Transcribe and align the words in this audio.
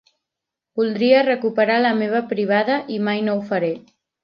Voldria 0.79 1.19
recuperar 1.27 1.77
la 1.85 1.93
meva 2.01 2.23
privada 2.33 2.81
i 2.97 3.01
mai 3.11 3.25
no 3.31 3.39
ho 3.39 3.47
faré. 3.53 3.73